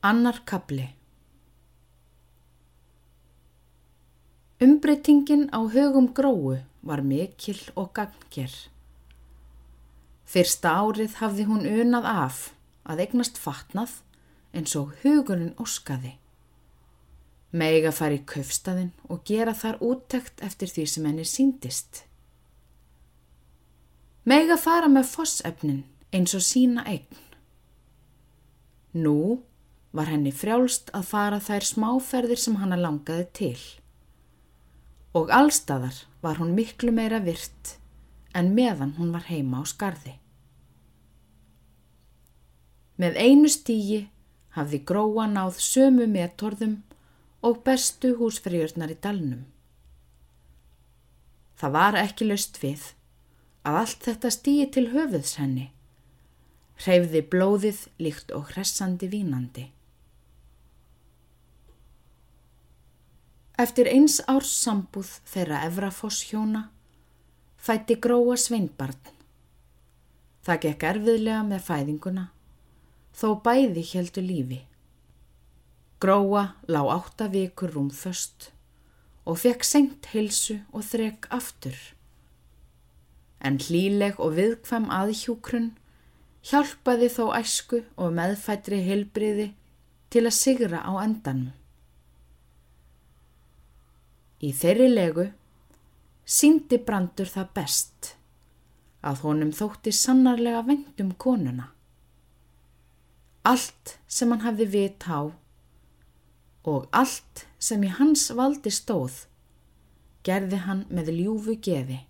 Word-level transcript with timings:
Annar 0.00 0.44
kapli 0.46 0.94
Umbreytingin 4.62 5.50
á 5.50 5.58
hugum 5.58 6.14
gróu 6.14 6.58
var 6.86 7.02
mikil 7.02 7.58
og 7.74 7.90
gangger. 7.98 8.52
Fyrsta 10.22 10.76
árið 10.78 11.16
hafði 11.18 11.48
hún 11.50 11.66
unað 11.66 12.06
af 12.12 12.38
að 12.86 13.02
eignast 13.08 13.42
fatnað 13.42 13.96
eins 14.54 14.76
og 14.78 14.94
hugurinn 15.02 15.58
óskaði. 15.58 16.14
Mega 17.50 17.90
fari 17.90 18.20
í 18.22 18.26
kaufstaðin 18.34 18.94
og 19.10 19.26
gera 19.26 19.50
þar 19.50 19.82
úttekt 19.82 20.46
eftir 20.46 20.70
því 20.70 20.86
sem 20.86 21.10
henni 21.10 21.26
síndist. 21.26 22.04
Mega 24.22 24.54
fara 24.54 24.86
með 24.86 25.10
fossefnin 25.10 25.82
eins 26.14 26.38
og 26.38 26.46
sína 26.46 26.86
eign. 26.86 27.18
Nú 28.94 29.42
var 29.98 30.12
henni 30.12 30.30
frjálst 30.30 30.92
að 30.94 31.08
fara 31.10 31.40
þær 31.42 31.66
smáferðir 31.66 32.38
sem 32.38 32.56
hanna 32.60 32.78
langaði 32.78 33.26
til. 33.40 33.60
Og 35.18 35.32
allstaðar 35.34 36.04
var 36.22 36.38
hún 36.38 36.54
miklu 36.54 36.92
meira 36.94 37.18
virt 37.24 37.74
en 38.38 38.52
meðan 38.54 38.94
hún 38.98 39.10
var 39.14 39.26
heima 39.26 39.62
á 39.62 39.64
skarði. 39.66 40.14
Með 42.98 43.18
einu 43.18 43.50
stígi 43.50 44.04
hafði 44.54 44.82
gróa 44.90 45.26
náð 45.30 45.58
sömu 45.62 46.06
metorðum 46.10 46.76
og 47.46 47.62
bestu 47.66 48.14
húsfriðurnar 48.18 48.94
í 48.94 48.98
dalnum. 49.02 49.46
Það 51.58 51.74
var 51.74 51.98
ekki 51.98 52.26
löst 52.26 52.60
við 52.62 52.92
að 53.66 53.80
allt 53.80 54.06
þetta 54.06 54.30
stígi 54.34 54.68
til 54.74 54.86
höfuðs 54.92 55.34
henni, 55.40 55.68
hreyfði 56.84 57.24
blóðið 57.32 57.82
líkt 58.02 58.30
og 58.34 58.52
hressandi 58.54 59.10
vínandi. 59.10 59.66
Eftir 63.58 63.88
eins 63.90 64.20
árs 64.30 64.52
sambúð 64.54 65.16
þeirra 65.26 65.64
Efrafoss 65.66 66.28
hjóna 66.30 66.68
fætti 67.58 67.96
gróa 67.98 68.36
sveinbarn. 68.38 69.00
Það 70.46 70.60
gekk 70.62 70.86
erfiðlega 70.92 71.40
með 71.48 71.64
fæðinguna, 71.66 72.24
þó 73.18 73.28
bæði 73.44 73.84
heldu 73.90 74.24
lífi. 74.24 74.60
Gróa 75.98 76.44
lá 76.70 76.80
átta 76.94 77.26
vikur 77.32 77.74
rúmföst 77.74 78.52
og 79.28 79.42
fekk 79.42 79.66
senkt 79.66 80.12
hilsu 80.14 80.60
og 80.70 80.86
þrek 80.86 81.26
aftur. 81.34 81.76
En 83.42 83.58
hlíleg 83.58 84.22
og 84.22 84.38
viðkvæm 84.38 84.86
aðhjúkrun 84.94 85.72
hjálpaði 86.46 87.10
þó 87.10 87.24
æsku 87.42 87.82
og 87.98 88.14
meðfættri 88.14 88.84
heilbriði 88.86 89.50
til 90.14 90.28
að 90.30 90.38
sigra 90.38 90.86
á 90.86 90.94
endanum. 91.02 91.57
Í 94.38 94.52
þeirri 94.54 94.86
legu 94.92 95.24
síndi 96.28 96.78
brandur 96.78 97.26
það 97.26 97.48
best 97.56 98.12
að 99.08 99.24
honum 99.24 99.50
þótti 99.54 99.90
sannarlega 99.94 100.60
vendum 100.68 101.10
konuna. 101.24 101.72
Allt 103.42 103.96
sem 104.06 104.30
hann 104.30 104.44
hafði 104.46 104.68
vit 104.76 105.08
á 105.10 105.34
og 106.68 106.86
allt 106.92 107.46
sem 107.58 107.82
í 107.82 107.90
hans 107.98 108.28
valdi 108.38 108.70
stóð 108.70 109.24
gerði 110.22 110.62
hann 110.68 110.86
með 110.92 111.14
ljúfu 111.18 111.58
geði. 111.58 112.02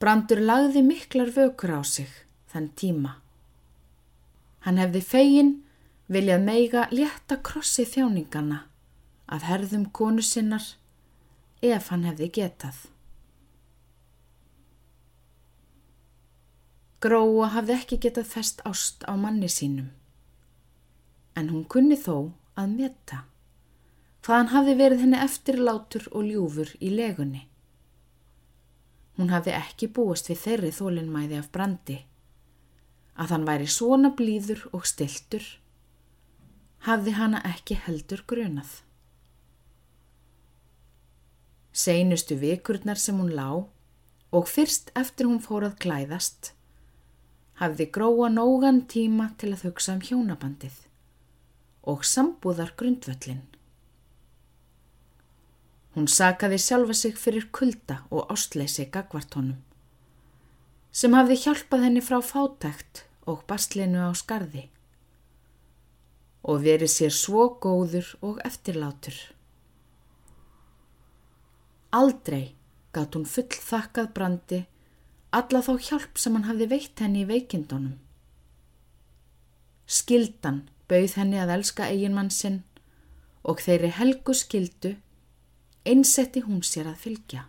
Brandur 0.00 0.40
lagði 0.40 0.84
miklar 0.88 1.32
vökur 1.34 1.76
á 1.76 1.82
sig 1.84 2.08
þann 2.52 2.72
tíma. 2.80 3.18
Hann 4.64 4.80
hefði 4.80 5.02
fegin 5.04 5.58
viljað 6.08 6.46
meiga 6.46 6.88
létta 6.92 7.42
krossi 7.44 7.84
þjáningana 7.88 8.64
af 9.26 9.44
herðum 9.48 9.86
konu 9.90 10.22
sinnar 10.22 10.64
ef 11.62 11.90
hann 11.92 12.04
hefði 12.08 12.30
getað. 12.40 12.78
Gróa 17.04 17.50
hafði 17.52 17.76
ekki 17.76 18.00
getað 18.06 18.30
fest 18.32 18.64
ást 18.64 19.04
á 19.04 19.12
manni 19.20 19.50
sínum, 19.52 19.92
en 21.36 21.52
hún 21.52 21.68
kunni 21.68 22.00
þó 22.00 22.32
að 22.56 22.76
metta 22.78 23.24
hvað 24.24 24.38
hann 24.38 24.52
hafði 24.54 24.74
verið 24.78 25.02
henni 25.04 25.18
eftirlátur 25.20 26.06
og 26.16 26.24
ljúfur 26.24 26.70
í 26.80 26.88
legunni. 26.94 27.42
Hún 29.18 29.28
hafði 29.30 29.52
ekki 29.58 29.90
búist 29.92 30.30
við 30.30 30.40
þeirri 30.46 30.70
þólinnmæði 30.72 31.36
af 31.42 31.50
brandi, 31.52 31.98
að 33.20 33.34
hann 33.34 33.44
væri 33.44 33.68
svona 33.68 34.14
blíður 34.16 34.64
og 34.72 34.88
stiltur, 34.88 35.44
hafði 36.88 37.14
hana 37.18 37.42
ekki 37.52 37.76
heldur 37.84 38.24
grunað. 38.26 38.80
Seinustu 41.74 42.36
vikurnar 42.38 43.00
sem 43.02 43.18
hún 43.18 43.32
lá 43.34 43.48
og 44.34 44.50
fyrst 44.50 44.92
eftir 44.98 45.26
hún 45.26 45.40
fór 45.42 45.66
að 45.66 45.78
klæðast, 45.82 46.52
hafði 47.58 47.88
gróa 47.96 48.28
nógan 48.30 48.84
tíma 48.90 49.32
til 49.38 49.50
að 49.54 49.66
hugsa 49.68 49.96
um 49.96 50.02
hjónabandið 50.02 50.78
og 51.90 52.06
sambúðar 52.06 52.72
grundvöllin. 52.78 53.42
Hún 55.94 56.06
sakaði 56.10 56.58
sjálfa 56.58 56.94
sig 56.98 57.18
fyrir 57.18 57.50
kulda 57.54 58.00
og 58.10 58.30
ástleysi 58.34 58.86
gagvartónum 58.94 59.60
sem 60.94 61.14
hafði 61.18 61.40
hjálpað 61.42 61.84
henni 61.88 62.02
frá 62.06 62.20
fátækt 62.22 63.02
og 63.30 63.42
bastlinu 63.50 64.06
á 64.06 64.14
skarði 64.14 64.68
og 66.44 66.60
verið 66.62 66.92
sér 66.92 67.14
svo 67.14 67.48
góður 67.58 68.10
og 68.22 68.38
eftirlátur. 68.46 69.16
Aldrei 71.94 72.54
gátt 72.94 73.14
hún 73.14 73.26
full 73.28 73.50
þakkað 73.54 74.12
brandi 74.16 74.60
alla 75.34 75.60
þá 75.66 75.72
hjálp 75.88 76.18
sem 76.18 76.34
hann 76.36 76.46
hafði 76.48 76.66
veitt 76.70 77.00
henni 77.02 77.24
í 77.24 77.28
veikindunum. 77.28 77.96
Skildan 79.86 80.62
bauð 80.90 81.16
henni 81.18 81.40
að 81.42 81.56
elska 81.56 81.88
eiginmann 81.90 82.30
sinn 82.34 82.62
og 83.42 83.62
þeirri 83.64 83.90
helgu 83.98 84.34
skildu 84.34 84.94
einsetti 85.84 86.44
hún 86.46 86.62
sér 86.64 86.88
að 86.92 87.02
fylgja. 87.04 87.44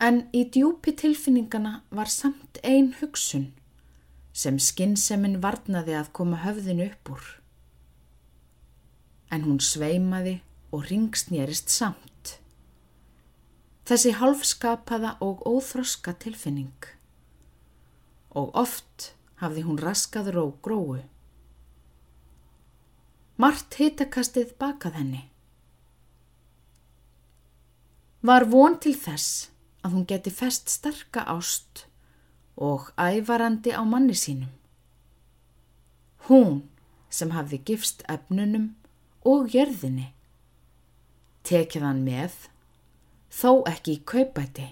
En 0.00 0.22
í 0.30 0.44
djúpi 0.54 0.94
tilfinningana 0.94 1.80
var 1.90 2.10
samt 2.10 2.60
ein 2.62 2.92
hugsun 3.00 3.48
sem 4.32 4.58
skinseminn 4.62 5.40
varnaði 5.42 5.96
að 5.98 6.12
koma 6.14 6.38
höfðinu 6.44 6.86
upp 6.86 7.10
úr. 7.16 7.24
En 9.34 9.42
hún 9.44 9.58
sveimaði 9.58 10.38
og 10.72 10.88
ringsnýrist 10.90 11.72
samt. 11.72 12.38
Þessi 13.88 14.12
halfskapaða 14.20 15.14
og 15.24 15.46
óþroska 15.48 16.12
tilfinning. 16.20 16.74
Og 18.36 18.52
oft 18.52 19.12
hafði 19.40 19.64
hún 19.64 19.80
raskað 19.80 20.32
ró 20.34 20.44
gróu. 20.62 21.00
Mart 23.38 23.78
hitakastið 23.78 24.52
bakað 24.60 24.98
henni. 25.00 25.22
Var 28.20 28.44
von 28.50 28.76
til 28.82 28.96
þess 28.98 29.48
að 29.86 29.94
hún 29.94 30.06
geti 30.10 30.32
fest 30.34 30.68
starka 30.68 31.22
ást 31.30 31.86
og 32.58 32.90
ævarandi 32.98 33.70
á 33.72 33.82
manni 33.86 34.16
sínum. 34.18 34.50
Hún 36.26 36.64
sem 37.08 37.30
hafði 37.30 37.62
gifst 37.64 38.02
efnunum 38.10 38.74
og 39.24 39.48
jörðinni. 39.54 40.10
Tekið 41.48 41.84
hann 41.86 42.02
með, 42.04 42.34
þó 43.32 43.64
ekki 43.70 43.94
í 43.96 44.02
kaupæti. 44.04 44.66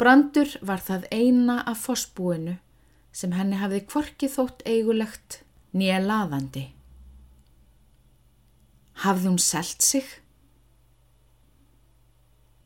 Brandur 0.00 0.50
var 0.66 0.82
það 0.82 1.06
eina 1.14 1.60
af 1.62 1.84
fossbúinu 1.86 2.56
sem 3.14 3.34
henni 3.36 3.60
hafði 3.60 3.84
kvorki 3.86 4.26
þótt 4.32 4.64
eigulegt 4.66 5.42
nýja 5.76 6.00
laðandi. 6.02 6.64
Hafði 9.04 9.28
hún 9.30 9.42
selt 9.42 9.86
sig? 9.86 10.08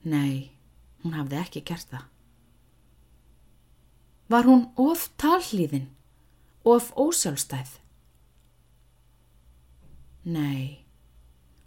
Nei, 0.07 0.53
hún 1.03 1.19
hafði 1.19 1.43
ekki 1.43 1.65
gert 1.69 1.91
það. 1.93 2.07
Var 4.33 4.49
hún 4.49 4.65
of 4.81 5.11
tallíðin, 5.21 5.91
of 6.65 6.89
ósjálfstæð? 6.97 7.77
Nei, 10.27 10.83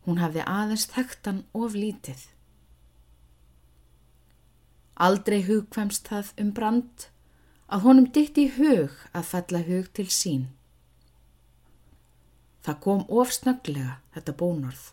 hún 0.03 0.19
hafði 0.19 0.43
aðeins 0.43 0.85
þekktan 0.91 1.45
of 1.55 1.77
lítið. 1.77 2.25
Aldrei 4.99 5.39
hugkvæmst 5.47 6.09
það 6.11 6.33
um 6.43 6.51
brand 6.57 7.07
að 7.71 7.85
honum 7.87 8.09
ditt 8.11 8.37
í 8.41 8.49
hug 8.57 8.95
að 9.15 9.29
fella 9.31 9.63
hug 9.63 9.87
til 9.95 10.09
sín. 10.11 10.49
Það 12.67 12.81
kom 12.83 13.05
ofsnöglega 13.07 13.99
þetta 14.15 14.35
bónorð. 14.41 14.83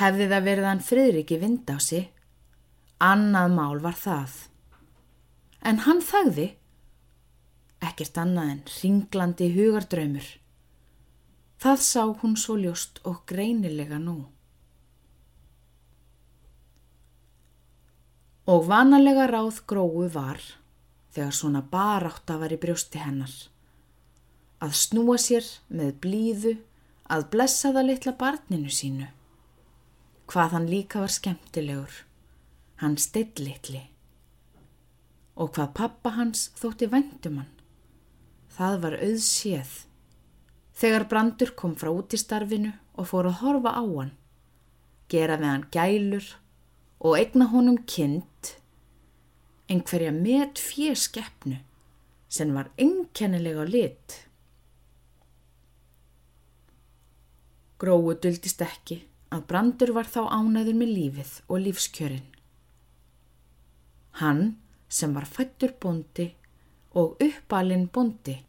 Hefði 0.00 0.28
það 0.32 0.48
verið 0.48 0.68
hann 0.70 0.84
friðriki 0.86 1.36
vind 1.42 1.68
á 1.68 1.76
sig, 1.76 2.08
Annað 3.02 3.54
mál 3.56 3.80
var 3.82 3.96
það. 3.98 4.34
En 5.66 5.80
hann 5.82 6.00
þagði. 6.06 6.52
Ekkert 7.82 8.20
annað 8.22 8.50
en 8.52 8.60
ringlandi 8.76 9.48
hugardraumur. 9.56 10.28
Það 11.62 11.82
sá 11.86 12.02
hún 12.18 12.32
svo 12.34 12.56
ljóst 12.58 12.96
og 13.06 13.20
greinilega 13.30 14.00
nú. 14.02 14.16
Og 18.50 18.64
vanalega 18.66 19.28
ráð 19.30 19.60
gróu 19.70 20.08
var, 20.10 20.40
þegar 21.14 21.36
svona 21.38 21.60
barátt 21.62 22.32
að 22.34 22.40
var 22.42 22.54
í 22.56 22.58
brjósti 22.64 22.98
hennar, 22.98 23.36
að 24.58 24.74
snúa 24.80 25.14
sér 25.22 25.46
með 25.70 25.92
blíðu 26.02 26.56
að 27.06 27.28
blessa 27.30 27.70
það 27.70 27.88
litla 27.92 28.16
barninu 28.18 28.74
sínu. 28.80 29.06
Hvað 30.26 30.58
hann 30.58 30.66
líka 30.66 31.04
var 31.04 31.14
skemmtilegur, 31.14 31.94
hann 32.82 32.98
steill 32.98 33.38
litli. 33.38 33.84
Og 35.38 35.54
hvað 35.54 35.74
pappa 35.78 36.16
hans 36.18 36.48
þótti 36.58 36.90
vendum 36.90 37.38
hann, 37.44 37.54
það 38.58 38.78
var 38.82 38.98
auðséð. 38.98 39.78
Þegar 40.82 41.04
brandur 41.06 41.52
kom 41.54 41.76
frá 41.78 41.92
út 41.94 42.10
í 42.16 42.18
starfinu 42.18 42.72
og 42.98 43.06
fór 43.06 43.28
að 43.30 43.38
horfa 43.44 43.70
á 43.78 43.84
hann, 43.86 44.08
gera 45.06 45.36
við 45.38 45.52
hann 45.52 45.68
gælur 45.70 46.26
og 46.98 47.14
egna 47.20 47.46
honum 47.52 47.78
kind, 47.86 48.50
einhverja 49.70 50.10
met 50.16 50.58
fjerskeppnu 50.58 51.60
sem 52.26 52.50
var 52.56 52.72
enkennilega 52.82 53.68
lit. 53.70 54.18
Gróu 57.78 58.18
duldist 58.18 58.66
ekki 58.66 59.04
að 59.30 59.46
Brandur 59.54 59.94
var 59.94 60.10
þá 60.10 60.22
ánæður 60.34 60.82
með 60.82 60.96
lífið 60.98 61.34
og 61.46 61.62
lífskjörin. 61.62 62.28
Hann 64.18 64.56
sem 64.90 65.14
var 65.14 65.30
fættur 65.30 65.78
bondi 65.78 66.32
og 66.98 67.22
uppalinn 67.22 67.86
bondi 67.86 68.42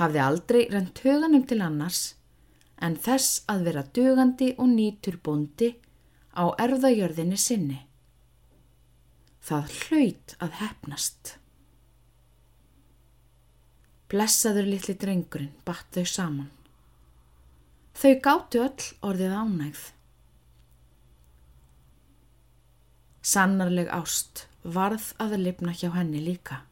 hafði 0.00 0.22
aldrei 0.24 0.62
rent 0.72 1.02
höganum 1.04 1.44
til 1.48 1.60
annars 1.64 2.00
en 2.80 2.96
þess 2.96 3.44
að 3.52 3.66
vera 3.68 3.84
dugandi 3.96 4.54
og 4.56 4.70
nýtur 4.72 5.20
bondi 5.22 5.74
á 6.32 6.48
erðajörðinni 6.64 7.38
sinni. 7.40 7.80
Það 9.44 9.76
hlaut 9.80 10.34
að 10.40 10.56
hefnast. 10.60 11.34
Blessaður 14.10 14.68
litli 14.72 14.96
drengurinn 14.98 15.52
batt 15.66 15.92
þau 15.94 16.06
saman. 16.08 16.50
Þau 18.00 18.14
gáttu 18.24 18.62
öll 18.64 18.88
orðið 19.06 19.36
ánægð. 19.36 19.82
Sannarleg 23.20 23.90
ást 23.92 24.46
varð 24.64 25.12
að 25.20 25.36
lifna 25.44 25.74
hjá 25.76 25.90
henni 25.94 26.22
líka. 26.24 26.62